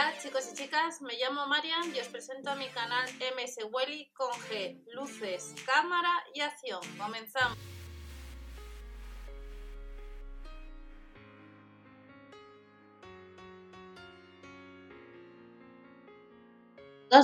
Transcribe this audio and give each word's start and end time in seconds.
Hola 0.00 0.14
chicos 0.18 0.48
y 0.50 0.56
chicas, 0.56 1.02
me 1.02 1.12
llamo 1.18 1.46
Marian 1.46 1.94
y 1.94 2.00
os 2.00 2.08
presento 2.08 2.48
a 2.48 2.54
mi 2.54 2.66
canal 2.68 3.06
MS 3.36 3.66
Welly 3.70 4.10
con 4.14 4.30
G, 4.30 4.82
luces, 4.94 5.54
cámara 5.66 6.08
y 6.32 6.40
acción. 6.40 6.80
Comenzamos. 6.96 7.58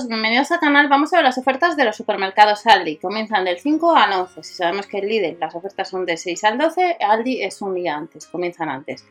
bienvenidos 0.07 0.51
al 0.51 0.59
canal. 0.59 0.87
Vamos 0.87 1.11
a 1.13 1.15
ver 1.15 1.25
las 1.25 1.39
ofertas 1.39 1.75
de 1.77 1.83
los 1.83 1.95
supermercados 1.95 2.67
Aldi. 2.67 2.97
Comienzan 2.97 3.45
del 3.45 3.57
5 3.57 3.95
al 3.95 4.13
11. 4.13 4.43
Si 4.43 4.53
sabemos 4.53 4.85
que 4.85 4.99
el 4.99 5.07
líder 5.07 5.37
las 5.39 5.55
ofertas 5.55 5.89
son 5.89 6.05
de 6.05 6.15
6 6.15 6.43
al 6.43 6.59
12, 6.59 6.97
Aldi 6.99 7.41
es 7.41 7.59
un 7.63 7.73
día 7.73 7.95
antes, 7.95 8.27
comienzan 8.27 8.69
antes. 8.69 9.03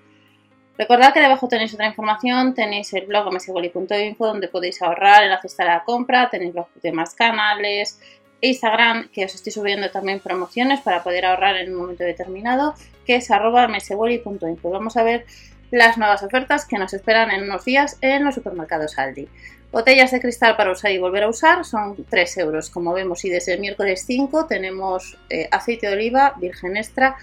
Recordad 0.78 1.14
que 1.14 1.20
debajo 1.20 1.48
tenéis 1.48 1.72
otra 1.72 1.86
información, 1.86 2.54
tenéis 2.54 2.92
el 2.92 3.06
blog 3.06 3.32
msgoli.info 3.32 4.26
donde 4.26 4.48
podéis 4.48 4.82
ahorrar 4.82 5.22
en 5.22 5.30
la 5.30 5.40
cesta 5.40 5.64
de 5.64 5.70
la 5.70 5.84
compra, 5.84 6.28
tenéis 6.28 6.54
los 6.54 6.66
demás 6.82 7.14
canales, 7.14 7.98
Instagram, 8.42 9.08
que 9.08 9.24
os 9.24 9.34
estoy 9.34 9.52
subiendo 9.52 9.90
también 9.90 10.20
promociones 10.20 10.80
para 10.80 11.02
poder 11.02 11.24
ahorrar 11.24 11.56
en 11.56 11.72
un 11.72 11.80
momento 11.80 12.04
determinado, 12.04 12.74
que 13.06 13.16
es 13.16 13.30
arroba 13.30 13.66
msgoli.info. 13.68 14.70
Vamos 14.70 14.98
a 14.98 15.02
ver 15.02 15.24
las 15.70 15.96
nuevas 15.96 16.22
ofertas 16.22 16.66
que 16.66 16.78
nos 16.78 16.92
esperan 16.92 17.30
en 17.30 17.44
unos 17.44 17.64
días 17.64 17.96
en 18.02 18.24
los 18.24 18.34
supermercados 18.34 18.98
Aldi. 18.98 19.28
Botellas 19.72 20.10
de 20.10 20.20
cristal 20.20 20.56
para 20.56 20.70
usar 20.70 20.92
y 20.92 20.98
volver 20.98 21.24
a 21.24 21.28
usar 21.28 21.64
son 21.64 21.96
3 22.08 22.38
euros, 22.38 22.70
como 22.70 22.92
vemos, 22.92 23.24
y 23.24 23.30
desde 23.30 23.54
el 23.54 23.60
miércoles 23.60 24.04
5 24.06 24.46
tenemos 24.46 25.18
eh, 25.28 25.48
aceite 25.50 25.88
de 25.88 25.94
oliva 25.94 26.34
virgen 26.38 26.76
extra 26.76 27.16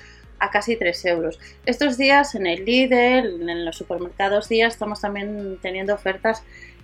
a 0.44 0.50
casi 0.52 0.76
3 0.76 1.06
euros. 1.06 1.40
Estos 1.66 1.98
días 1.98 2.36
en 2.36 2.46
el 2.46 2.66
Lidl, 2.66 3.50
en 3.50 3.66
los 3.66 3.78
supermercados 3.78 4.52
estamos 4.52 5.00
también 5.00 5.58
teniendo 5.62 5.94
ofertas 5.94 6.44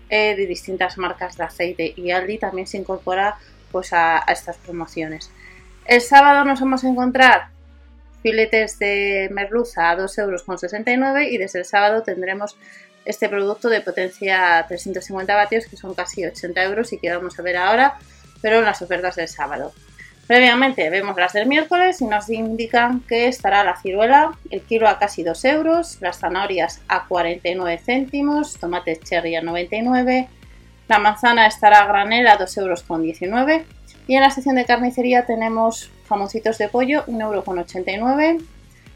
eh, 0.09 0.35
de 0.35 0.45
distintas 0.48 0.98
marcas 0.98 1.35
de 1.35 1.44
aceite 1.44 1.94
y 1.95 2.12
Aldi 2.12 2.38
también 2.38 2.68
se 2.68 2.77
incorpora 2.77 3.38
pues, 3.71 3.91
a, 3.91 4.24
estas 4.29 4.57
promociones. 4.57 5.29
El 5.85 6.01
sábado 6.01 6.46
nos 6.46 6.62
vamos 6.62 6.84
a 6.84 6.88
encontrar 6.88 7.49
filetes 8.24 8.79
de 8.79 9.29
merluza 9.32 9.91
a 9.91 9.98
2,69 9.98 10.88
euros 10.88 11.21
y 11.29 11.38
desde 11.38 11.60
el 11.60 11.66
sábado 11.66 12.01
tendremos 12.01 12.57
este 13.04 13.27
producto 13.27 13.70
de 13.70 13.82
potencia 13.82 14.66
350 14.68 15.35
vatios 15.35 15.66
que 15.66 15.76
son 15.76 15.94
casi 15.94 16.26
80 16.26 16.63
euros 16.63 16.94
y 16.94 16.98
que 16.98 17.13
vamos 17.13 17.38
a 17.38 17.41
ver 17.41 17.57
ahora, 17.57 17.98
pero 18.41 18.60
en 18.60 18.66
las 18.66 18.82
ofertas 18.82 19.18
del 19.18 19.27
sábado. 19.27 19.73
Previamente 20.30 20.91
vemos 20.91 21.18
las 21.18 21.34
del 21.34 21.48
miércoles 21.48 22.02
y 22.02 22.05
nos 22.05 22.30
indican 22.30 22.99
que 22.99 23.27
estará 23.27 23.63
la 23.63 23.82
ciruela, 23.82 24.38
el 24.52 24.62
kilo 24.62 24.88
a 24.88 24.99
casi 24.99 25.24
2 25.24 25.46
euros, 25.46 25.98
las 26.02 26.20
zanahorias 26.20 26.82
a 26.88 27.08
49 27.08 27.80
céntimos, 27.84 28.54
tomates 28.60 29.00
cherry 29.00 29.35
a 29.35 29.41
99, 29.41 30.27
la 30.88 31.00
manzana 31.00 31.48
estará 31.48 31.80
a 31.80 31.88
granel 31.88 32.27
a 32.27 32.38
2 32.38 32.57
euros 32.60 32.84
con 32.84 33.02
19 33.02 33.66
y 34.05 34.13
en 34.13 34.22
la 34.22 34.30
sección 34.30 34.57
de 34.57 34.66
carnicería 34.66 35.26
tenemos 35.26 35.90
jamoncitos 36.07 36.60
de 36.60 36.70
pollo 36.70 37.05
1 37.07 37.26
euro 37.26 37.44
con 37.44 37.57
89, 37.57 38.38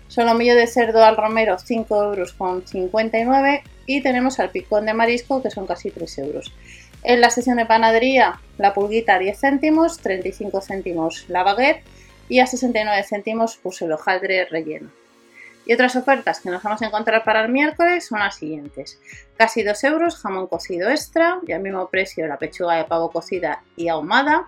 solomillo 0.09 0.55
de 0.55 0.67
cerdo 0.67 1.03
al 1.03 1.17
romero 1.17 1.57
5 1.57 2.03
euros 2.03 2.33
con 2.33 2.67
59 2.67 3.63
y 3.87 4.01
tenemos 4.01 4.39
al 4.39 4.51
picón 4.51 4.85
de 4.85 4.93
marisco 4.93 5.41
que 5.41 5.49
son 5.49 5.65
casi 5.65 5.89
3 5.89 6.15
euros. 6.19 6.53
En 7.03 7.19
la 7.19 7.29
sección 7.29 7.57
de 7.57 7.65
panadería, 7.65 8.39
la 8.57 8.73
pulguita 8.73 9.19
10 9.19 9.37
céntimos, 9.37 9.97
35 9.97 10.61
céntimos 10.61 11.25
la 11.27 11.43
baguette 11.43 11.83
y 12.29 12.39
a 12.39 12.47
69 12.47 13.03
céntimos 13.03 13.59
pues 13.61 13.81
el 13.81 13.91
hojaldre 13.91 14.45
relleno. 14.45 14.89
Y 15.65 15.73
otras 15.73 15.97
ofertas 15.97 16.39
que 16.39 16.49
nos 16.49 16.63
vamos 16.63 16.81
a 16.81 16.85
encontrar 16.85 17.25
para 17.25 17.41
el 17.41 17.51
miércoles 17.51 18.07
son 18.07 18.19
las 18.19 18.35
siguientes. 18.35 19.01
Casi 19.35 19.63
2 19.63 19.83
euros 19.83 20.15
jamón 20.15 20.47
cocido 20.47 20.89
extra 20.89 21.39
y 21.45 21.51
al 21.51 21.61
mismo 21.61 21.89
precio 21.89 22.25
la 22.25 22.37
pechuga 22.37 22.75
de 22.75 22.85
pavo 22.85 23.11
cocida 23.11 23.63
y 23.75 23.89
ahumada. 23.89 24.47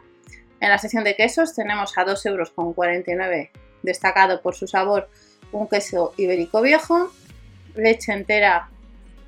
En 0.61 0.69
la 0.69 0.77
sección 0.77 1.03
de 1.03 1.17
quesos 1.17 1.55
tenemos 1.55 1.97
a 1.97 2.05
2 2.05 2.25
euros 2.25 2.51
con 2.51 2.73
49 2.73 3.51
destacado 3.83 4.41
por 4.41 4.55
su 4.55 4.65
sabor 4.65 5.09
un 5.51 5.67
queso 5.67 6.13
ibérico 6.17 6.61
viejo, 6.61 7.11
leche 7.75 8.13
entera 8.13 8.69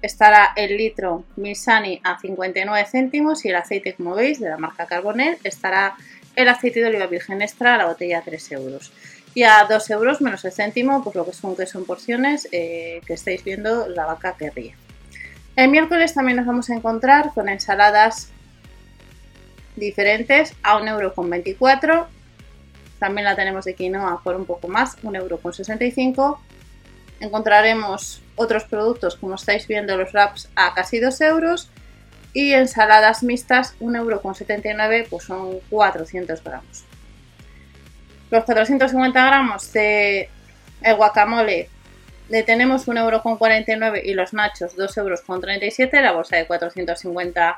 estará 0.02 0.54
el 0.56 0.78
litro 0.78 1.24
Misani 1.36 2.00
a 2.04 2.20
59 2.20 2.86
céntimos 2.90 3.46
y 3.46 3.50
el 3.50 3.56
aceite, 3.56 3.94
como 3.94 4.16
veis, 4.16 4.40
de 4.40 4.50
la 4.50 4.58
marca 4.58 4.86
Carbonel, 4.86 5.38
estará 5.44 5.96
el 6.36 6.48
aceite 6.50 6.82
de 6.82 6.88
oliva 6.88 7.08
virgen 7.08 7.42
extra 7.42 7.76
a 7.76 7.78
la 7.78 7.86
botella 7.88 8.20
a 8.20 8.22
3 8.22 8.52
euros. 8.54 8.92
Y 9.34 9.44
a 9.44 9.66
2 9.70 9.90
euros 9.92 10.22
menos 10.22 10.46
el 10.46 10.52
céntimo, 10.52 11.04
pues 11.04 11.16
lo 11.16 11.26
que 11.26 11.34
son 11.34 11.56
que 11.56 11.66
son 11.66 11.86
porciones 11.86 12.48
eh, 12.52 13.02
que 13.06 13.14
estáis 13.14 13.44
viendo 13.44 13.88
la 13.88 14.06
vaca 14.06 14.36
que 14.38 14.50
ríe. 14.50 14.76
El 15.56 15.70
miércoles 15.70 16.14
también 16.14 16.38
nos 16.38 16.46
vamos 16.46 16.70
a 16.70 16.76
encontrar 16.76 17.32
con 17.34 17.50
ensaladas 17.50 18.30
diferentes 19.76 20.54
a 20.64 20.80
1,24 20.80 21.84
euro. 21.84 22.08
También 23.00 23.26
la 23.26 23.36
tenemos 23.36 23.66
de 23.66 23.76
quinoa 23.76 24.22
por 24.24 24.36
un 24.36 24.46
poco 24.46 24.68
más, 24.68 24.98
1,65 25.04 26.16
euro. 26.16 26.40
Encontraremos 27.20 28.22
otros 28.38 28.64
productos, 28.64 29.18
como 29.18 29.36
estáis 29.36 29.68
viendo, 29.68 29.98
los 29.98 30.14
wraps 30.14 30.50
a 30.56 30.74
casi 30.74 31.00
2 31.00 31.20
euros. 31.22 31.70
Y 32.34 32.54
ensaladas 32.54 33.24
mixtas, 33.24 33.76
1,79 33.80 33.96
euro, 33.98 35.10
pues 35.10 35.24
son 35.26 35.60
400 35.70 36.44
gramos. 36.44 36.86
Los 38.30 38.44
450 38.44 39.26
gramos 39.26 39.74
de 39.74 40.30
el 40.82 40.96
guacamole 40.96 41.70
le 42.30 42.44
tenemos 42.44 42.88
1,49 42.88 43.70
euro 43.70 43.98
y 44.04 44.14
los 44.14 44.34
nachos 44.34 44.76
2,37 44.76 45.80
euros, 45.80 46.04
la 46.04 46.12
bolsa 46.12 46.36
de 46.36 46.46
450 46.46 47.58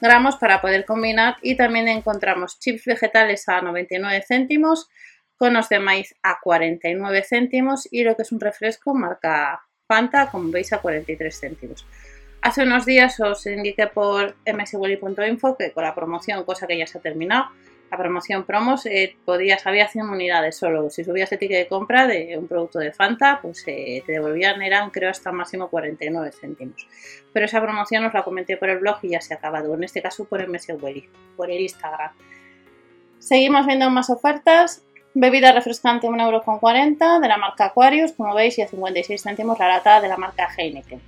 gramos 0.00 0.36
para 0.36 0.60
poder 0.60 0.84
combinar. 0.84 1.36
Y 1.40 1.56
también 1.56 1.88
encontramos 1.88 2.58
chips 2.58 2.84
vegetales 2.84 3.48
a 3.48 3.60
99 3.60 4.24
céntimos, 4.26 4.88
conos 5.36 5.68
de 5.68 5.78
maíz 5.78 6.14
a 6.22 6.38
49 6.42 7.22
céntimos 7.22 7.88
y 7.90 8.02
lo 8.02 8.16
que 8.16 8.22
es 8.22 8.32
un 8.32 8.40
refresco 8.40 8.94
marca 8.94 9.62
Fanta, 9.88 10.30
como 10.30 10.50
veis, 10.50 10.72
a 10.74 10.78
43 10.78 11.40
céntimos. 11.40 11.86
Hace 12.42 12.62
unos 12.62 12.84
días 12.84 13.18
os 13.20 13.46
indiqué 13.46 13.86
por 13.86 14.36
mswelly.info 14.44 15.56
que 15.56 15.72
con 15.72 15.82
la 15.82 15.94
promoción, 15.94 16.44
cosa 16.44 16.66
que 16.66 16.76
ya 16.76 16.86
se 16.86 16.98
ha 16.98 17.00
terminado, 17.00 17.46
la 17.90 17.96
promoción 17.96 18.44
promos, 18.44 18.84
eh, 18.84 19.16
podías, 19.24 19.66
había 19.66 19.88
100 19.88 20.10
unidades 20.10 20.56
solo. 20.58 20.90
Si 20.90 21.04
subías 21.04 21.32
el 21.32 21.38
ticket 21.38 21.56
de 21.56 21.68
compra 21.68 22.06
de 22.06 22.36
un 22.36 22.46
producto 22.46 22.78
de 22.80 22.92
Fanta, 22.92 23.40
pues 23.40 23.64
eh, 23.66 24.02
te 24.04 24.12
devolvían, 24.12 24.60
eran 24.60 24.90
creo 24.90 25.10
hasta 25.10 25.32
máximo 25.32 25.70
49 25.70 26.32
céntimos. 26.32 26.86
Pero 27.32 27.46
esa 27.46 27.62
promoción 27.62 28.04
os 28.04 28.12
la 28.12 28.24
comenté 28.24 28.58
por 28.58 28.68
el 28.68 28.80
blog 28.80 28.98
y 29.02 29.10
ya 29.10 29.22
se 29.22 29.32
ha 29.32 29.38
acabado. 29.38 29.74
En 29.74 29.84
este 29.84 30.02
caso 30.02 30.26
por 30.26 30.46
mswelly, 30.46 31.08
por 31.34 31.50
el 31.50 31.62
Instagram. 31.62 32.12
Seguimos 33.18 33.66
viendo 33.66 33.88
más 33.88 34.10
ofertas. 34.10 34.84
Bebida 35.14 35.52
refrescante 35.52 36.06
1,40€ 36.06 37.20
de 37.20 37.28
la 37.28 37.38
marca 37.38 37.66
Aquarius, 37.66 38.12
como 38.12 38.34
veis, 38.34 38.58
y 38.58 38.62
a 38.62 38.68
56 38.68 39.22
céntimos 39.22 39.58
la 39.58 39.68
lata 39.68 40.00
de 40.00 40.08
la 40.08 40.16
marca 40.16 40.48
Heineken. 40.56 41.00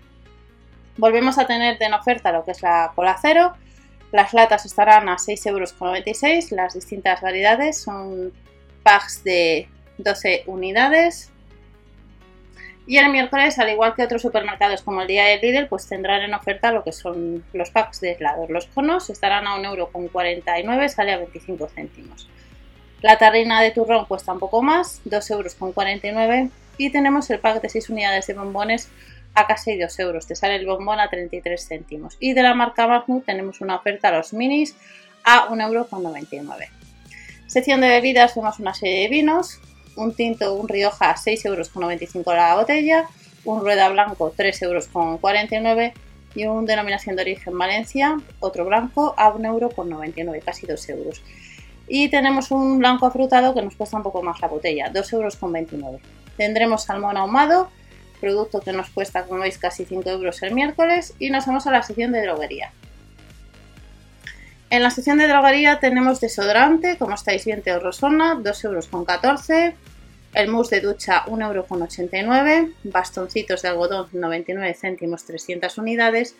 Volvemos 0.96 1.38
a 1.38 1.46
tener 1.46 1.76
en 1.80 1.94
oferta 1.94 2.32
lo 2.32 2.44
que 2.44 2.50
es 2.52 2.62
la 2.62 2.92
cola 2.94 3.16
cero. 3.20 3.54
Las 4.12 4.34
latas 4.34 4.66
estarán 4.66 5.08
a 5.08 5.16
6,96€, 5.16 6.50
las 6.50 6.74
distintas 6.74 7.20
variedades 7.20 7.80
son 7.80 8.32
packs 8.82 9.22
de 9.22 9.68
12 9.98 10.44
unidades. 10.46 11.30
Y 12.86 12.96
el 12.96 13.08
miércoles, 13.10 13.58
al 13.58 13.70
igual 13.70 13.94
que 13.94 14.02
otros 14.02 14.22
supermercados 14.22 14.82
como 14.82 15.02
el 15.02 15.06
día 15.06 15.24
de 15.26 15.38
Lidl, 15.38 15.68
pues 15.68 15.86
tendrán 15.86 16.22
en 16.22 16.34
oferta 16.34 16.72
lo 16.72 16.82
que 16.82 16.90
son 16.90 17.44
los 17.52 17.70
packs 17.70 18.00
de 18.00 18.12
helados. 18.12 18.50
Los 18.50 18.66
conos 18.66 19.10
estarán 19.10 19.46
a 19.46 19.56
1,49€, 19.58 20.88
sale 20.88 21.12
a 21.12 21.18
25 21.18 21.68
céntimos. 21.68 22.28
La 23.02 23.16
tarrina 23.16 23.62
de 23.62 23.70
turrón 23.70 24.04
cuesta 24.04 24.32
un 24.32 24.38
poco 24.38 24.62
más, 24.62 25.00
2,49 25.06 26.34
euros. 26.34 26.50
Y 26.76 26.90
tenemos 26.90 27.30
el 27.30 27.38
pack 27.38 27.62
de 27.62 27.68
6 27.68 27.90
unidades 27.90 28.26
de 28.26 28.34
bombones 28.34 28.88
a 29.34 29.46
casi 29.46 29.78
2 29.78 29.98
euros. 30.00 30.26
Te 30.26 30.34
sale 30.34 30.56
el 30.56 30.66
bombón 30.66 31.00
a 31.00 31.08
33 31.08 31.66
céntimos. 31.66 32.16
Y 32.20 32.34
de 32.34 32.42
la 32.42 32.54
marca 32.54 32.86
Magnum 32.86 33.22
tenemos 33.22 33.60
una 33.60 33.76
oferta 33.76 34.08
a 34.08 34.12
los 34.12 34.32
minis 34.32 34.76
a 35.24 35.48
1,99 35.48 36.32
euro. 36.42 36.58
Sección 37.46 37.80
de 37.80 37.88
bebidas 37.88 38.34
vemos 38.34 38.58
una 38.58 38.74
serie 38.74 39.02
de 39.02 39.08
vinos. 39.08 39.60
Un 39.96 40.14
tinto, 40.14 40.54
un 40.54 40.68
Rioja 40.68 41.10
a 41.10 41.16
6,95 41.16 41.46
euros 41.46 41.70
la 42.26 42.56
botella. 42.56 43.08
Un 43.44 43.60
rueda 43.60 43.88
blanco 43.88 44.34
3,49 44.36 44.62
euros. 44.62 45.92
Y 46.34 46.46
un 46.46 46.64
denominación 46.64 47.16
de 47.16 47.22
origen 47.22 47.58
Valencia, 47.58 48.16
otro 48.38 48.64
blanco 48.64 49.14
a 49.16 49.32
1,99 49.32 50.12
euro, 50.16 50.40
casi 50.44 50.66
2 50.66 50.88
euros. 50.90 51.22
Y 51.92 52.08
tenemos 52.08 52.52
un 52.52 52.78
blanco 52.78 53.04
afrutado 53.06 53.52
que 53.52 53.62
nos 53.62 53.74
cuesta 53.74 53.96
un 53.96 54.04
poco 54.04 54.22
más 54.22 54.40
la 54.40 54.46
botella, 54.46 54.92
2,29 54.92 55.72
euros. 55.72 56.00
Tendremos 56.36 56.84
salmón 56.84 57.16
ahumado, 57.16 57.68
producto 58.20 58.60
que 58.60 58.72
nos 58.72 58.90
cuesta, 58.90 59.24
como 59.24 59.40
veis, 59.40 59.58
casi 59.58 59.84
5 59.84 60.08
euros 60.08 60.40
el 60.44 60.54
miércoles. 60.54 61.14
Y 61.18 61.30
nos 61.30 61.46
vamos 61.46 61.66
a 61.66 61.72
la 61.72 61.82
sección 61.82 62.12
de 62.12 62.22
droguería. 62.22 62.70
En 64.70 64.84
la 64.84 64.90
sección 64.90 65.18
de 65.18 65.26
droguería 65.26 65.80
tenemos 65.80 66.20
desodorante, 66.20 66.96
como 66.96 67.16
estáis 67.16 67.44
viendo, 67.44 67.80
Rosona, 67.80 68.36
2,14 68.36 68.64
euros. 68.66 69.74
El 70.32 70.46
mousse 70.46 70.76
de 70.76 70.82
ducha, 70.82 71.24
1,89 71.26 72.56
euros. 72.56 72.70
Bastoncitos 72.84 73.62
de 73.62 73.68
algodón, 73.68 74.06
99 74.12 74.74
céntimos, 74.74 75.24
300 75.24 75.76
unidades 75.76 76.36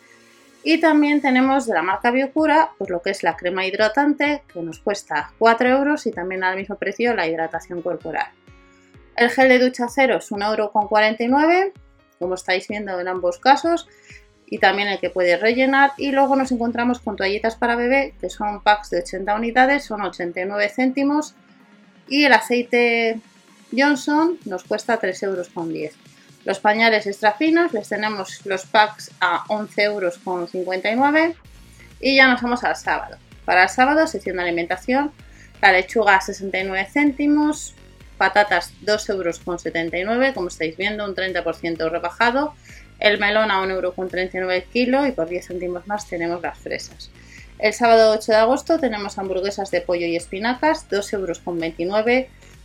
Y 0.63 0.79
también 0.79 1.21
tenemos 1.21 1.65
de 1.65 1.73
la 1.73 1.81
marca 1.81 2.11
Biocura, 2.11 2.71
pues 2.77 2.89
lo 2.89 3.01
que 3.01 3.09
es 3.09 3.23
la 3.23 3.35
crema 3.35 3.65
hidratante, 3.65 4.43
que 4.53 4.61
nos 4.61 4.79
cuesta 4.79 5.31
4 5.39 5.69
euros 5.69 6.05
y 6.05 6.11
también 6.11 6.43
al 6.43 6.55
mismo 6.55 6.75
precio 6.75 7.15
la 7.15 7.27
hidratación 7.27 7.81
corporal. 7.81 8.27
El 9.15 9.29
gel 9.29 9.49
de 9.49 9.59
ducha 9.59 9.87
cero 9.89 10.17
es 10.17 10.31
1,49€, 10.31 11.71
como 12.19 12.35
estáis 12.35 12.67
viendo 12.67 12.99
en 12.99 13.07
ambos 13.07 13.39
casos, 13.39 13.87
y 14.45 14.59
también 14.59 14.87
el 14.87 14.99
que 14.99 15.09
puede 15.09 15.37
rellenar. 15.37 15.93
Y 15.97 16.11
luego 16.11 16.35
nos 16.35 16.51
encontramos 16.51 16.99
con 16.99 17.15
toallitas 17.15 17.55
para 17.55 17.75
bebé, 17.75 18.13
que 18.21 18.29
son 18.29 18.61
packs 18.61 18.89
de 18.89 18.99
80 18.99 19.35
unidades, 19.35 19.85
son 19.85 20.01
89 20.01 20.69
céntimos. 20.69 21.35
Y 22.07 22.25
el 22.25 22.33
aceite 22.33 23.19
Johnson 23.75 24.37
nos 24.45 24.63
cuesta 24.63 24.99
3,10 24.99 25.23
euros. 25.23 25.49
Los 26.43 26.59
pañales 26.59 27.05
extra 27.05 27.33
finos 27.33 27.71
les 27.73 27.87
tenemos 27.87 28.45
los 28.45 28.65
packs 28.65 29.11
a 29.19 29.43
11,59 29.45 30.85
euros. 30.85 31.35
Y 31.99 32.15
ya 32.15 32.27
nos 32.27 32.41
vamos 32.41 32.63
al 32.63 32.75
sábado. 32.75 33.17
Para 33.45 33.63
el 33.63 33.69
sábado, 33.69 34.07
sección 34.07 34.37
de 34.37 34.43
alimentación, 34.43 35.11
la 35.61 35.71
lechuga 35.71 36.15
a 36.15 36.21
69 36.21 36.87
céntimos, 36.91 37.75
patatas 38.17 38.73
2,79 38.83 39.95
euros, 39.99 40.33
como 40.33 40.47
estáis 40.47 40.75
viendo, 40.77 41.05
un 41.05 41.15
30% 41.15 41.89
rebajado, 41.89 42.55
el 42.99 43.19
melón 43.19 43.51
a 43.51 43.61
1,39 43.61 44.35
euros 44.35 44.63
kilo 44.71 45.05
y 45.05 45.11
por 45.11 45.29
10 45.29 45.47
céntimos 45.47 45.87
más 45.87 46.07
tenemos 46.07 46.41
las 46.41 46.57
fresas. 46.57 47.11
El 47.59 47.73
sábado 47.73 48.13
8 48.13 48.31
de 48.31 48.37
agosto 48.37 48.79
tenemos 48.79 49.19
hamburguesas 49.19 49.69
de 49.69 49.81
pollo 49.81 50.07
y 50.07 50.15
espinacas, 50.15 50.89
2,29 50.89 51.11
euros, 51.13 51.41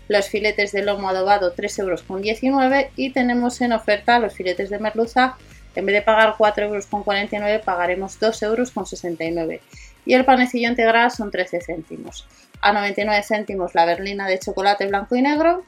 los 0.09 0.29
filetes 0.29 0.73
de 0.73 0.83
lomo 0.83 1.09
adobado 1.09 1.55
3,19 1.55 2.45
euros 2.49 2.93
y 2.97 3.13
tenemos 3.13 3.61
en 3.61 3.73
oferta 3.73 4.19
los 4.19 4.35
filetes 4.35 4.71
de 4.71 4.79
merluza, 4.79 5.37
en 5.75 5.87
vez 5.87 5.95
de 5.95 6.03
pagar 6.03 6.35
4,49 6.39 6.63
euros 6.63 7.65
pagaremos 7.65 8.21
2,69 8.21 8.43
euros 8.43 9.61
y 10.05 10.15
el 10.15 10.25
panecillo 10.25 10.69
integral 10.69 11.11
son 11.11 11.31
13 11.31 11.61
céntimos. 11.61 12.27
A 12.61 12.73
99 12.73 13.23
céntimos 13.23 13.75
la 13.75 13.85
berlina 13.85 14.29
de 14.29 14.39
chocolate 14.39 14.87
blanco 14.87 15.17
y 15.17 15.23
negro. 15.23 15.65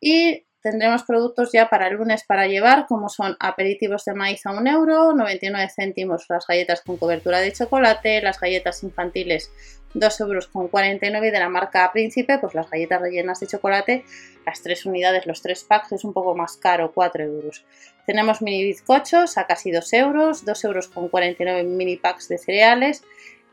Y 0.00 0.46
Tendremos 0.62 1.02
productos 1.02 1.50
ya 1.52 1.68
para 1.68 1.88
el 1.88 1.94
lunes 1.94 2.22
para 2.24 2.46
llevar, 2.46 2.86
como 2.86 3.08
son 3.08 3.36
aperitivos 3.40 4.04
de 4.04 4.14
maíz 4.14 4.46
a 4.46 4.52
1 4.52 4.70
euro, 4.70 5.12
99 5.12 5.68
céntimos 5.74 6.26
las 6.28 6.46
galletas 6.46 6.82
con 6.82 6.96
cobertura 6.98 7.40
de 7.40 7.52
chocolate, 7.52 8.22
las 8.22 8.38
galletas 8.38 8.84
infantiles 8.84 9.50
2 9.94 10.20
euros 10.20 10.46
con 10.46 10.68
49 10.68 11.30
de 11.30 11.38
la 11.38 11.48
marca 11.48 11.90
Príncipe, 11.92 12.38
pues 12.38 12.54
las 12.54 12.70
galletas 12.70 13.00
rellenas 13.00 13.40
de 13.40 13.46
chocolate, 13.46 14.04
las 14.46 14.62
3 14.62 14.86
unidades, 14.86 15.26
los 15.26 15.42
3 15.42 15.64
packs 15.64 15.92
es 15.92 16.04
un 16.04 16.12
poco 16.12 16.34
más 16.34 16.56
caro, 16.56 16.92
4 16.92 17.24
euros. 17.24 17.64
Tenemos 18.06 18.42
mini 18.42 18.64
bizcochos 18.64 19.38
a 19.38 19.46
casi 19.46 19.70
2 19.70 19.92
euros, 19.92 20.44
2 20.44 20.64
euros 20.64 20.88
con 20.88 21.08
49 21.08 21.62
mini 21.64 21.96
packs 21.96 22.28
de 22.28 22.38
cereales 22.38 23.02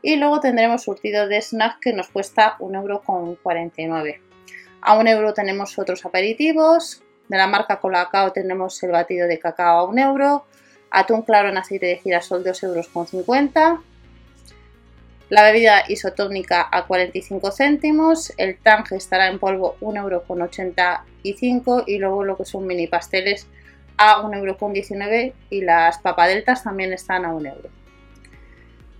y 0.02 0.16
luego 0.16 0.40
tendremos 0.40 0.82
surtido 0.82 1.28
de 1.28 1.40
snack 1.40 1.80
que 1.80 1.92
nos 1.92 2.08
cuesta 2.08 2.56
1 2.58 2.78
euro 2.78 3.02
con 3.02 3.36
49. 3.36 4.20
A 4.82 4.96
un 4.96 5.06
euro 5.06 5.34
tenemos 5.34 5.78
otros 5.78 6.04
aperitivos. 6.06 7.02
De 7.28 7.36
la 7.36 7.46
marca 7.46 7.80
Colacao 7.80 8.32
tenemos 8.32 8.82
el 8.82 8.90
batido 8.90 9.28
de 9.28 9.38
cacao 9.38 9.78
a 9.78 9.84
un 9.84 9.98
euro. 9.98 10.46
Atún 10.90 11.22
claro 11.22 11.48
en 11.48 11.58
aceite 11.58 11.86
de 11.86 11.96
girasol 11.98 12.42
2,50 12.42 12.64
euros. 12.64 12.88
Con 12.88 13.06
50. 13.06 13.82
La 15.30 15.44
bebida 15.44 15.84
isotónica 15.86 16.68
a 16.72 16.86
45 16.86 17.52
céntimos. 17.52 18.32
El 18.36 18.58
Tang 18.58 18.84
estará 18.90 19.28
en 19.28 19.38
polvo 19.38 19.76
1,85 19.80 19.96
euro. 19.96 20.24
Con 20.24 20.42
85, 20.42 21.84
y 21.86 21.98
luego 21.98 22.24
lo 22.24 22.36
que 22.36 22.44
son 22.44 22.66
mini 22.66 22.88
pasteles 22.88 23.46
a 23.96 24.22
1,19 24.22 24.38
euro. 24.38 24.58
Con 24.58 24.72
19, 24.72 25.32
y 25.50 25.60
las 25.62 25.98
papadeltas 25.98 26.64
también 26.64 26.92
están 26.92 27.24
a 27.24 27.32
1 27.32 27.48
euro. 27.48 27.68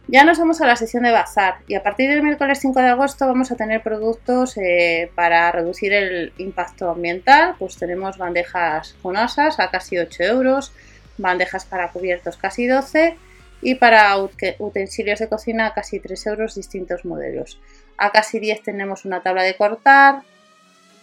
Ya 0.06 0.24
nos 0.24 0.38
vamos 0.38 0.60
a 0.60 0.66
la 0.66 0.76
sesión 0.76 1.02
de 1.02 1.12
bazar 1.12 1.58
y 1.68 1.74
a 1.74 1.84
partir 1.84 2.10
del 2.10 2.22
miércoles 2.22 2.58
5 2.60 2.80
de 2.80 2.88
agosto 2.88 3.28
vamos 3.28 3.52
a 3.52 3.56
tener 3.56 3.80
productos 3.80 4.56
eh, 4.56 5.10
para 5.14 5.52
reducir 5.52 5.92
el 5.92 6.32
impacto 6.38 6.90
ambiental. 6.90 7.56
Pues 7.58 7.76
tenemos 7.76 8.18
bandejas 8.18 8.96
con 9.02 9.16
asas 9.16 9.58
a 9.60 9.70
casi 9.70 9.98
8 9.98 10.22
euros, 10.24 10.72
bandejas 11.18 11.64
para 11.64 11.90
cubiertos 11.90 12.36
casi 12.36 12.66
12 12.66 13.16
y 13.62 13.74
para 13.74 14.16
utensilios 14.58 15.18
de 15.18 15.28
cocina 15.28 15.66
a 15.66 15.74
casi 15.74 16.00
3 16.00 16.26
euros 16.26 16.54
distintos 16.54 17.04
modelos. 17.04 17.60
A 17.98 18.10
casi 18.10 18.38
10 18.38 18.62
tenemos 18.62 19.04
una 19.04 19.22
tabla 19.22 19.42
de 19.42 19.56
cortar, 19.56 20.22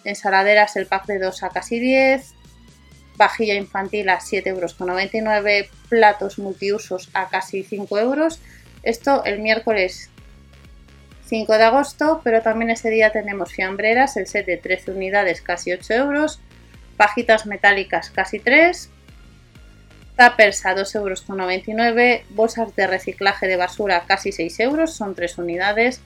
ensaladeras 0.04 0.76
el 0.76 0.88
pack 0.88 1.06
de 1.06 1.20
2 1.20 1.44
a 1.44 1.50
casi 1.50 1.80
10, 1.80 2.34
vajilla 3.18 3.56
infantil 3.56 4.10
a 4.10 4.20
7,99 4.20 4.48
euros, 4.48 5.72
platos 5.90 6.40
multiusos 6.40 7.10
a 7.14 7.30
casi 7.30 7.64
5 7.64 8.00
euros 8.00 8.40
esto 8.88 9.26
el 9.26 9.40
miércoles 9.40 10.10
5 11.26 11.58
de 11.58 11.64
agosto, 11.66 12.22
pero 12.24 12.42
también 12.42 12.72
ese 12.72 12.90
día 12.90 13.12
tenemos 13.12 13.52
fiambreras, 13.52 14.16
el 14.16 14.28
set 14.28 14.46
de 14.46 14.56
13 14.56 14.92
unidades 14.92 15.42
casi 15.42 15.74
8 15.74 15.94
euros, 15.94 16.40
pajitas 16.96 17.46
metálicas 17.46 18.10
casi 18.12 18.40
3, 18.40 18.90
tuppers 20.18 20.66
a 20.66 20.76
2,99 20.76 22.02
euros, 22.02 22.26
bolsas 22.32 22.76
de 22.76 22.88
reciclaje 22.88 23.48
de 23.48 23.56
basura 23.56 24.04
casi 24.08 24.32
6 24.32 24.60
euros, 24.62 24.94
son 24.94 25.16
3 25.16 25.38
unidades. 25.38 26.02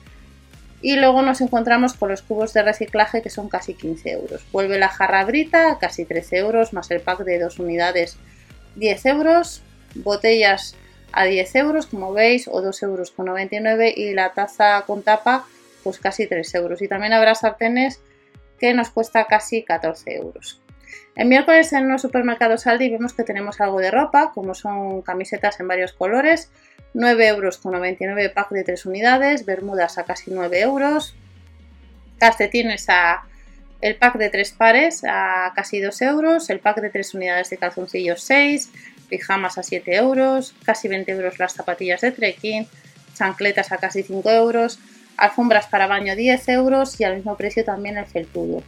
Y 0.80 0.96
luego 0.96 1.22
nos 1.22 1.40
encontramos 1.40 1.94
con 1.94 2.08
los 2.08 2.22
cubos 2.22 2.52
de 2.52 2.62
reciclaje 2.62 3.22
que 3.22 3.30
son 3.30 3.48
casi 3.48 3.74
15 3.74 4.10
euros. 4.10 4.44
Vuelve 4.50 4.78
la 4.78 4.88
jarra 4.88 5.24
brita, 5.24 5.78
casi 5.80 6.04
13 6.04 6.38
euros, 6.38 6.72
más 6.72 6.90
el 6.90 7.00
pack 7.00 7.20
de 7.20 7.38
2 7.38 7.58
unidades 7.60 8.16
10 8.76 9.06
euros. 9.06 9.62
Botellas 9.94 10.74
a 11.12 11.24
10 11.24 11.54
euros, 11.56 11.86
como 11.86 12.12
veis, 12.12 12.48
o 12.48 12.60
2 12.60 12.82
euros 12.82 13.10
con 13.10 13.26
99 13.26 13.94
y 13.96 14.12
la 14.14 14.32
taza 14.32 14.82
con 14.86 15.02
tapa, 15.02 15.46
pues 15.84 15.98
casi 15.98 16.26
3 16.26 16.54
euros. 16.56 16.82
Y 16.82 16.88
también 16.88 17.12
habrá 17.12 17.34
sartenes 17.34 18.00
que 18.58 18.74
nos 18.74 18.90
cuesta 18.90 19.26
casi 19.26 19.62
14 19.62 20.16
euros. 20.16 20.60
El 21.14 21.28
miércoles 21.28 21.72
en 21.72 21.88
los 21.88 22.02
supermercados 22.02 22.66
Aldi 22.66 22.90
vemos 22.90 23.12
que 23.12 23.22
tenemos 23.22 23.60
algo 23.60 23.80
de 23.80 23.90
ropa, 23.90 24.32
como 24.32 24.54
son 24.54 25.02
camisetas 25.02 25.60
en 25.60 25.68
varios 25.68 25.92
colores, 25.92 26.50
9 26.94 27.28
euros 27.28 27.58
con 27.58 27.72
99 27.72 28.30
pack 28.30 28.50
de 28.50 28.64
3 28.64 28.86
unidades, 28.86 29.44
bermudas 29.44 29.98
a 29.98 30.04
casi 30.04 30.30
9 30.30 30.60
euros, 30.60 31.14
calcetines 32.18 32.88
a 32.88 33.24
el 33.80 33.96
pack 33.96 34.16
de 34.16 34.30
3 34.30 34.52
pares 34.52 35.02
a 35.04 35.52
casi 35.54 35.80
2 35.80 36.02
euros, 36.02 36.50
el 36.50 36.60
pack 36.60 36.80
de 36.80 36.90
3 36.90 37.14
unidades 37.14 37.50
de 37.50 37.56
calzoncillos 37.56 38.22
6, 38.22 38.70
pijamas 39.08 39.58
a 39.58 39.62
7 39.62 39.94
euros, 39.96 40.54
casi 40.64 40.88
20 40.88 41.12
euros 41.12 41.38
las 41.38 41.54
zapatillas 41.54 42.00
de 42.00 42.12
trekking, 42.12 42.66
chancletas 43.14 43.72
a 43.72 43.78
casi 43.78 44.02
5 44.02 44.30
euros, 44.30 44.78
alfombras 45.16 45.66
para 45.66 45.86
baño 45.86 46.14
10 46.16 46.48
euros 46.48 46.98
y 47.00 47.04
al 47.04 47.16
mismo 47.16 47.36
precio 47.36 47.64
también 47.64 47.98
el 47.98 48.06
felpudo. 48.06 48.62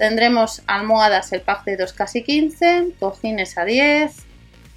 Tendremos 0.00 0.62
almohadas 0.66 1.30
el 1.34 1.42
pack 1.42 1.64
de 1.64 1.76
2 1.76 1.92
casi 1.92 2.22
15, 2.22 2.94
cojines 2.98 3.58
a 3.58 3.66
10, 3.66 4.10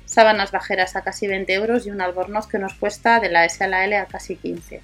sábanas 0.03 0.51
bajeras 0.51 0.98
a 0.98 1.01
casi 1.01 1.27
20 1.27 1.53
euros 1.53 1.88
y 1.88 1.92
un 1.92 2.01
albornoz 2.01 2.46
que 2.46 2.60
nos 2.60 2.74
cuesta 2.74 3.22
de 3.22 3.30
la 3.30 3.46
S 3.46 3.63
a 3.63 3.68
la 3.68 3.86
L 3.86 3.96
a 3.96 4.06
casi 4.06 4.36
15. 4.36 4.82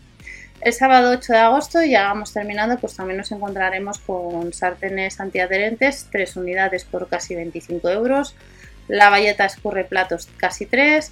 El 0.61 0.71
sábado 0.71 1.11
8 1.11 1.33
de 1.33 1.39
agosto, 1.39 1.83
ya 1.83 2.03
vamos 2.03 2.31
terminando, 2.31 2.77
pues 2.77 2.95
también 2.95 3.17
nos 3.17 3.33
encontraremos 3.33 3.99
con 3.99 4.53
sartenes 4.53 5.19
antiadherentes, 5.19 6.07
3 6.09 6.37
unidades 6.37 6.85
por 6.85 7.09
casi 7.09 7.35
25 7.35 7.89
euros, 7.89 8.33
la 8.87 9.09
valleta 9.09 9.43
escurre 9.43 9.83
platos 9.83 10.29
casi 10.37 10.65
3, 10.65 11.11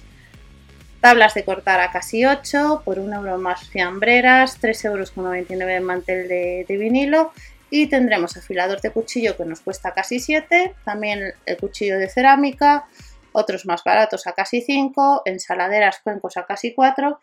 tablas 1.02 1.34
de 1.34 1.44
cortar 1.44 1.80
a 1.80 1.90
casi 1.90 2.24
8, 2.24 2.80
por 2.82 2.98
1 2.98 3.14
euro 3.16 3.36
más 3.36 3.68
fiambreras, 3.68 4.56
3 4.58 4.86
euros 4.86 5.10
con 5.10 5.24
99 5.24 5.80
mantel 5.80 6.28
de, 6.28 6.64
de 6.66 6.76
vinilo 6.78 7.30
y 7.70 7.88
tendremos 7.88 8.36
afilador 8.36 8.80
de 8.80 8.90
cuchillo 8.90 9.36
que 9.36 9.44
nos 9.44 9.60
cuesta 9.60 9.92
casi 9.92 10.20
7, 10.20 10.74
también 10.84 11.34
el 11.46 11.56
cuchillo 11.56 11.98
de 11.98 12.08
cerámica, 12.08 12.86
otros 13.32 13.66
más 13.66 13.84
baratos 13.84 14.26
a 14.26 14.32
casi 14.32 14.60
5, 14.60 15.22
ensaladeras 15.24 16.00
cuencos 16.02 16.36
a 16.36 16.46
casi 16.46 16.74
4 16.74 17.18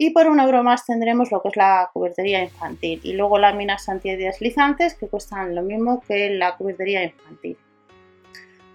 y 0.00 0.10
por 0.10 0.28
un 0.28 0.38
euro 0.38 0.62
más 0.62 0.86
tendremos 0.86 1.32
lo 1.32 1.42
que 1.42 1.48
es 1.48 1.56
la 1.56 1.90
cubertería 1.92 2.42
infantil. 2.42 3.00
Y 3.02 3.14
luego 3.14 3.36
láminas 3.36 3.88
antideslizantes 3.88 4.94
que 4.94 5.08
cuestan 5.08 5.56
lo 5.56 5.62
mismo 5.62 6.00
que 6.06 6.30
la 6.30 6.56
cubertería 6.56 7.02
infantil. 7.02 7.58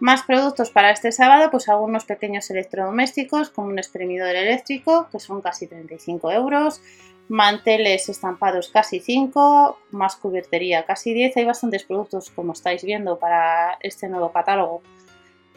Más 0.01 0.23
productos 0.23 0.69
para 0.69 0.91
este 0.91 1.13
sábado, 1.13 1.49
pues 1.49 1.69
algunos 1.69 2.03
pequeños 2.03 2.49
electrodomésticos 2.49 3.51
como 3.51 3.69
un 3.69 3.79
exprimidor 3.79 4.35
eléctrico 4.35 5.07
que 5.09 5.21
son 5.21 5.41
casi 5.41 5.65
35 5.65 6.29
euros, 6.33 6.81
manteles 7.29 8.09
estampados 8.09 8.69
casi 8.69 8.99
5, 8.99 9.77
más 9.91 10.15
cubiertería 10.15 10.85
casi 10.85 11.13
10. 11.13 11.37
Hay 11.37 11.45
bastantes 11.45 11.83
productos 11.83 12.29
como 12.29 12.53
estáis 12.53 12.83
viendo 12.83 13.17
para 13.17 13.77
este 13.81 14.07
nuevo 14.07 14.31
catálogo. 14.31 14.81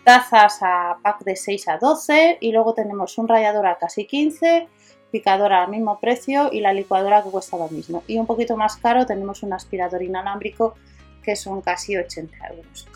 Tazas 0.05 0.59
a 0.63 0.99
pack 1.03 1.25
de 1.25 1.37
6 1.37 1.69
a 1.69 1.79
12 1.79 2.39
y 2.41 2.53
luego 2.53 2.75
tenemos 2.75 3.19
un 3.19 3.27
rallador 3.27 3.67
a 3.67 3.77
casi 3.77 4.07
15, 4.07 4.69
picadora 5.11 5.65
al 5.65 5.71
mismo 5.71 5.99
precio 5.99 6.51
y 6.53 6.61
la 6.61 6.73
licuadora 6.73 7.23
que 7.23 7.31
cuesta 7.31 7.57
lo 7.57 7.69
mismo. 7.69 8.05
Y 8.07 8.19
un 8.19 8.27
poquito 8.27 8.57
más 8.57 8.77
caro 8.77 9.05
tenemos 9.05 9.43
un 9.43 9.53
aspirador 9.53 10.03
inalámbrico 10.03 10.75
que 11.23 11.35
son 11.35 11.61
casi 11.61 11.97
80 11.97 12.37
euros. 12.49 12.87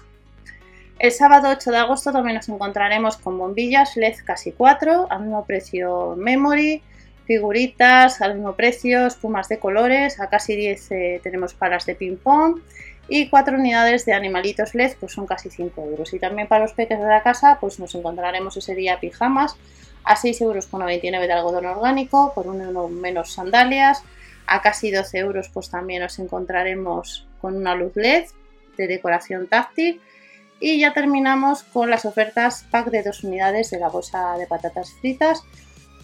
El 1.01 1.13
sábado 1.13 1.49
8 1.49 1.71
de 1.71 1.79
agosto 1.79 2.13
también 2.13 2.37
nos 2.37 2.49
encontraremos 2.49 3.17
con 3.17 3.39
bombillas 3.39 3.97
LED 3.97 4.17
casi 4.25 4.53
4, 4.53 5.07
al 5.11 5.23
mismo 5.23 5.45
precio 5.47 6.15
Memory, 6.17 6.83
figuritas 7.31 8.21
al 8.23 8.35
mismo 8.35 8.57
precio, 8.57 9.07
espumas 9.07 9.49
de 9.49 9.61
colores, 9.61 10.19
a 10.19 10.29
casi 10.29 10.57
10 10.57 10.91
eh, 10.91 11.21
tenemos 11.23 11.55
palas 11.55 11.87
de 11.87 11.95
ping 11.95 12.17
pong 12.17 12.59
y 13.09 13.29
4 13.29 13.57
unidades 13.57 14.05
de 14.05 14.15
animalitos 14.15 14.75
LED 14.75 14.95
pues 14.99 15.13
son 15.13 15.29
casi 15.29 15.49
5 15.49 15.81
euros. 15.81 16.13
Y 16.13 16.19
también 16.19 16.49
para 16.49 16.65
los 16.65 16.73
peques 16.73 16.99
de 16.99 17.07
la 17.07 17.23
casa 17.23 17.59
pues 17.61 17.79
nos 17.79 17.95
encontraremos 17.95 18.57
ese 18.57 18.75
día 18.75 18.99
pijamas 18.99 19.55
a 20.03 20.17
6,99 20.17 20.43
euros 20.43 20.71
de 21.29 21.33
algodón 21.33 21.67
orgánico, 21.67 22.33
por 22.35 22.49
un 22.49 22.63
euro 22.63 22.89
menos 22.89 23.33
sandalias, 23.33 24.03
a 24.49 24.61
casi 24.61 24.91
12 24.91 25.19
euros 25.19 25.51
pues 25.55 25.71
también 25.71 26.03
nos 26.03 26.19
encontraremos 26.19 27.29
con 27.41 27.55
una 27.55 27.77
luz 27.77 27.93
LED 27.95 28.25
de 28.77 28.89
decoración 28.89 29.47
táctil. 29.47 30.01
Y 30.59 30.81
ya 30.81 30.93
terminamos 30.93 31.63
con 31.63 31.91
las 31.91 32.05
ofertas 32.05 32.67
pack 32.73 32.91
de 32.91 33.05
dos 33.05 33.23
unidades 33.23 33.71
de 33.71 33.79
la 33.79 33.89
bolsa 33.89 34.37
de 34.37 34.49
patatas 34.49 34.93
fritas, 35.01 35.45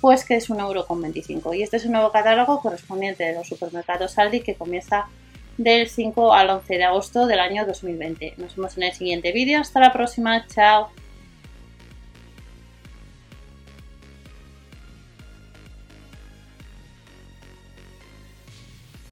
pues 0.00 0.24
que 0.24 0.36
es 0.36 0.50
1,25€. 0.50 1.56
Y 1.56 1.62
este 1.62 1.76
es 1.78 1.86
un 1.86 1.92
nuevo 1.92 2.10
catálogo 2.10 2.60
correspondiente 2.60 3.24
de 3.24 3.34
los 3.34 3.48
supermercados 3.48 4.18
Aldi 4.18 4.40
que 4.40 4.54
comienza 4.54 5.06
del 5.58 5.88
5 5.88 6.32
al 6.32 6.50
11 6.50 6.76
de 6.76 6.84
agosto 6.84 7.26
del 7.26 7.40
año 7.40 7.64
2020. 7.66 8.34
Nos 8.36 8.56
vemos 8.56 8.76
en 8.76 8.84
el 8.84 8.92
siguiente 8.92 9.32
vídeo. 9.32 9.60
Hasta 9.60 9.80
la 9.80 9.92
próxima. 9.92 10.46
Chao. 10.48 10.90